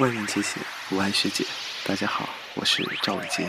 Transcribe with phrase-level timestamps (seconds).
[0.00, 1.44] 外面且且，我爱学姐。
[1.84, 3.46] 大家好，我是赵伟杰。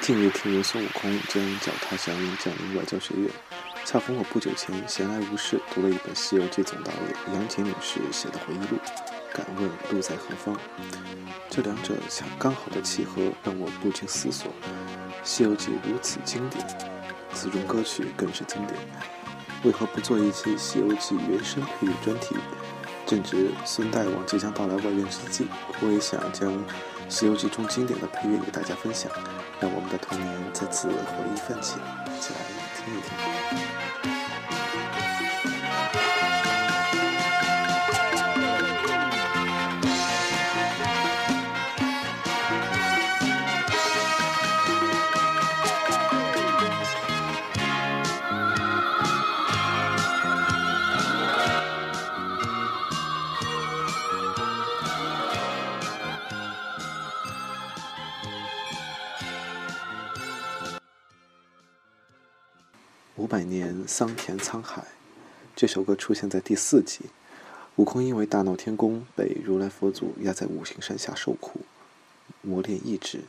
[0.00, 3.30] 近日听闻孙悟空将脚踏祥云降临外教学院，
[3.84, 8.80] 恰逢我不久前闲来无事读了一本《西游记》总导演杨洁女士写的回忆录，
[9.32, 10.58] 敢问路在何方？
[11.48, 14.50] 这两者恰刚好的契合，让我不禁思索：
[15.22, 16.66] 《西游记》如此经典，
[17.32, 18.76] 此中歌曲更是经典，
[19.62, 22.34] 为何不做一期《西游记》原声配乐专题？
[23.08, 25.48] 正值孙大王即将到来外院之际，
[25.80, 26.52] 我也想将
[27.08, 29.10] 《西游记》中经典的配乐与大家分享，
[29.60, 31.76] 让我们的童年再次回忆泛起，
[32.14, 32.40] 一起来
[32.76, 34.17] 听一听。
[63.18, 64.84] 五百年桑田沧海，
[65.56, 67.06] 这首歌出现在第四集。
[67.74, 71.62] 悟空因为大闹天宫，被如来佛祖压在五行山下受苦，
[72.42, 73.22] 磨练意志。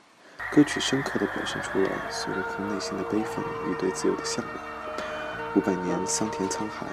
[0.52, 4.56] 歌曲深刻地表现出了孙悟空内心的悲愤与对自由的向往。
[5.56, 6.86] 五百年桑田沧海，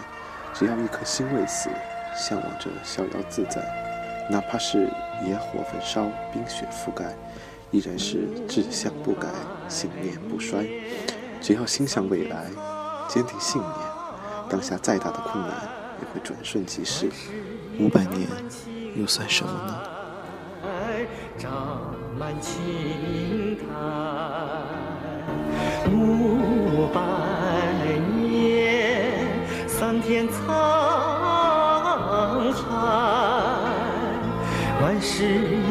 [0.54, 1.68] 只要一颗心未死，
[2.16, 4.88] 向往着逍遥自在，哪怕是
[5.22, 7.14] 野火焚烧、冰雪覆盖，
[7.72, 9.28] 依然是志向不改，
[9.68, 10.66] 信念不衰。
[11.42, 12.46] 只要心向未来，
[13.08, 13.72] 坚定信念，
[14.48, 15.52] 当下再大的困难
[16.00, 17.10] 也会转瞬即逝。
[17.78, 18.28] 五百年
[18.94, 19.80] 又算什么呢？
[21.38, 23.64] 长满青苔，
[25.92, 27.00] 五百
[28.16, 29.28] 年
[29.68, 30.32] 桑田沧
[32.52, 32.64] 海，
[34.82, 35.24] 万事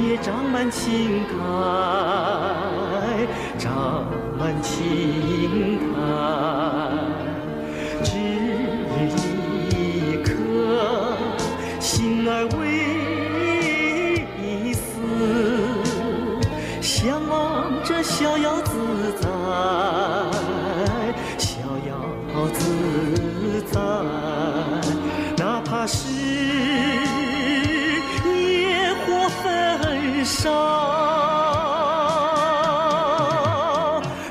[0.04, 1.34] 也长满青苔，
[3.58, 4.06] 长
[4.38, 6.75] 满青苔。
[22.58, 23.80] 自在，
[25.38, 26.08] 哪怕是
[28.26, 29.44] 野火焚
[30.26, 30.52] 烧，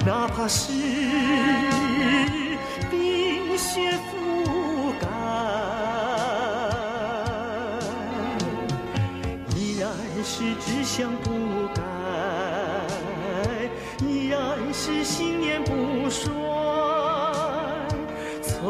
[0.07, 0.73] 哪怕是
[2.91, 5.07] 冰雪覆盖，
[9.57, 9.89] 依然
[10.25, 11.31] 是志向不
[11.75, 11.83] 改，
[14.07, 14.39] 依然
[14.73, 16.33] 是信念不衰，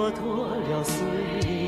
[0.04, 1.06] 蹉跎了岁
[1.48, 1.63] 月，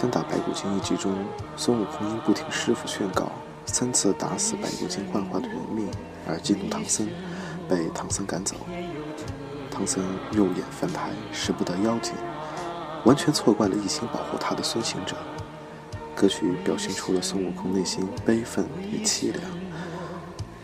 [0.00, 1.12] 三打白骨精一集中，
[1.58, 3.30] 孙悟空因不听师傅劝告，
[3.66, 5.90] 三次打死白骨精幻化的人命，
[6.26, 7.06] 而激怒唐僧，
[7.68, 8.56] 被唐僧赶走。
[9.70, 10.02] 唐僧
[10.32, 12.14] 肉眼凡胎，识不得妖精，
[13.04, 15.14] 完全错怪了一心保护他的孙行者。
[16.16, 19.44] 歌曲表现出了孙悟空内心悲愤与凄凉，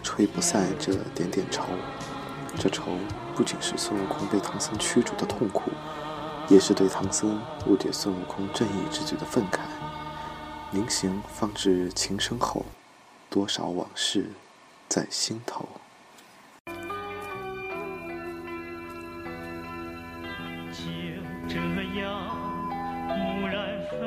[0.02, 1.64] 吹不散这点点愁。
[2.58, 2.84] 这愁
[3.34, 5.70] 不仅是孙悟空被唐僧驱逐的痛苦，
[6.48, 9.58] 也是对唐僧误解孙悟空正义之举的愤慨。
[10.72, 12.64] 临行方知情深厚，
[13.30, 14.30] 多少往事
[14.88, 15.68] 在心头。
[20.72, 20.82] 就
[21.48, 21.56] 这
[22.00, 22.10] 样
[23.08, 24.00] 蓦然分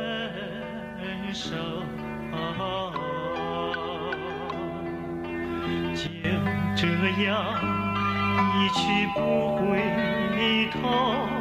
[1.34, 1.56] 手，
[5.96, 6.08] 就
[6.76, 6.84] 这
[7.24, 7.28] 样
[8.56, 8.80] 一去
[9.16, 9.18] 不
[9.58, 9.60] 回
[10.72, 11.39] 头。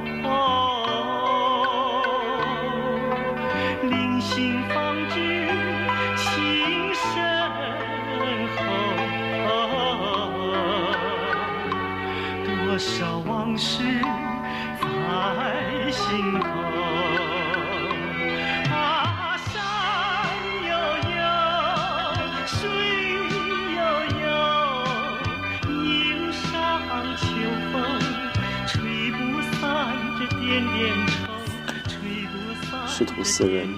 [32.86, 33.68] 师徒四人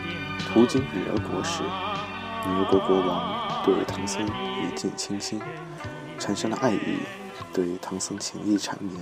[0.48, 1.62] 途经女儿国时，
[2.46, 5.38] 女儿国国王对唐僧一见倾心，
[6.18, 7.00] 产生了爱意，
[7.52, 8.98] 对唐僧情意缠绵。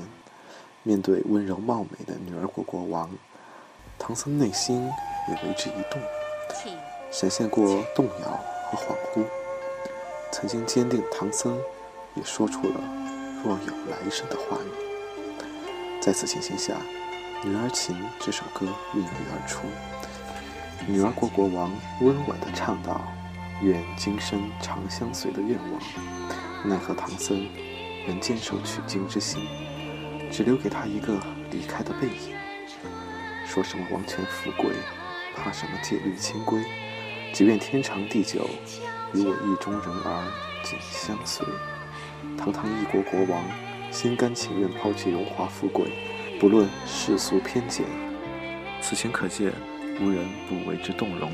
[0.82, 3.10] 面对温柔貌美的女儿国国王，
[3.98, 4.90] 唐僧内心
[5.28, 6.00] 也为之一动，
[7.12, 9.24] 闪现过动摇和恍惚。
[10.32, 11.56] 曾经坚定的唐僧，
[12.16, 12.80] 也说出了
[13.44, 16.00] “若有来生”的话语。
[16.00, 16.74] 在此情形下，
[17.44, 19.68] 《女儿情》这首歌孕育而出。
[20.86, 21.70] 女儿国国王
[22.00, 23.00] 温婉地唱道
[23.62, 25.80] ：“愿今生长相随”的愿望，
[26.64, 27.48] 奈何唐僧
[28.08, 29.46] 仍坚守取经之心，
[30.32, 31.20] 只留给他一个
[31.52, 32.34] 离开的背影。
[33.46, 34.72] 说什么王权富贵，
[35.36, 36.60] 怕什么戒律清规？
[37.32, 38.50] 只愿天长地久，
[39.14, 40.32] 与我意中人儿
[40.64, 41.46] 紧相随。
[42.36, 43.44] 堂堂一国国王，
[43.92, 45.92] 心甘情愿抛弃荣华富贵，
[46.40, 47.84] 不论世俗偏见。
[48.80, 49.52] 此情可见，
[50.00, 51.32] 无人不为之动容。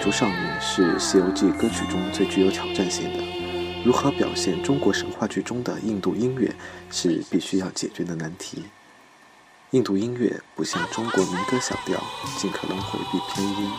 [0.00, 3.22] 长天竺少女是《西游记》歌曲中最具有挑战性的。
[3.84, 6.50] 如何表现中国神话剧中的印度音乐，
[6.90, 8.64] 是必须要解决的难题。
[9.72, 12.02] 印度音乐不像中国民歌小调，
[12.38, 13.70] 尽可能回避偏音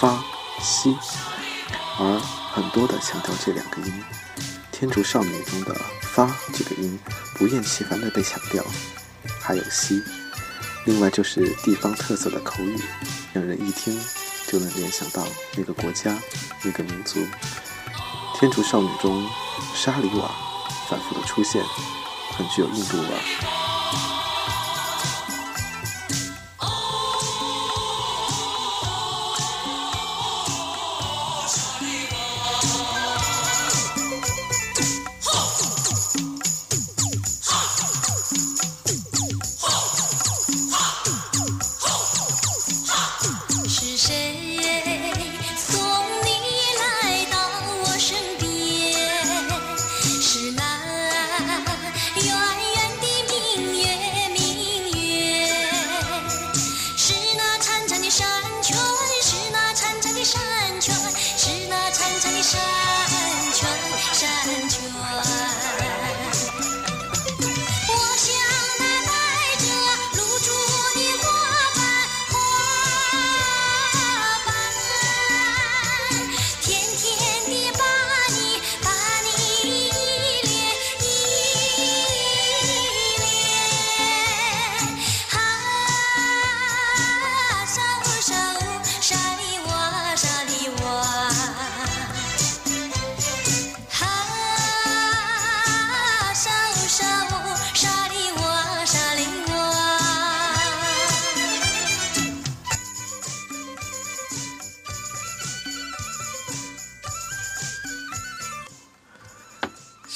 [0.00, 0.20] 发、
[0.60, 0.96] 西，
[2.00, 2.18] 而
[2.52, 3.92] 很多的强调这两个音。
[4.72, 6.98] 天竺少女中的发这个音
[7.36, 8.64] 不厌其烦地被强调，
[9.40, 10.02] 还有西。
[10.86, 12.76] 另外就是地方特色的口语，
[13.32, 13.96] 让人一听
[14.52, 15.26] 就能联想到
[15.56, 16.14] 那个国家、
[16.62, 17.26] 那个民族。
[18.38, 19.26] 天竺少女中，
[19.74, 20.30] 沙里瓦
[20.90, 21.64] 反复的出现，
[22.36, 23.08] 很具有印度味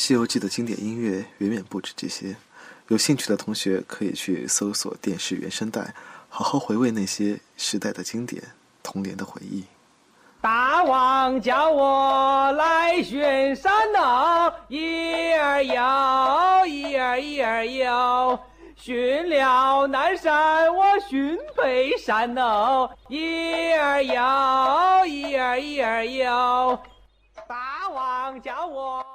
[0.06, 2.36] 西游记》的经典音乐远远不止这些，
[2.86, 5.92] 有兴趣的同学可以去搜索电视原声带，
[6.28, 8.40] 好好回味那些时代的经典、
[8.84, 9.64] 童年的回忆。
[10.40, 18.38] 大王叫我来巡山喽，一儿游，一儿一儿游。
[18.76, 26.78] 巡了南山，我巡北山喽，一儿游，一儿一儿游。
[27.48, 29.05] 大王叫我。